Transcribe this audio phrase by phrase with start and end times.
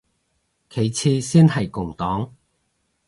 [0.67, 2.33] 其次先係共黨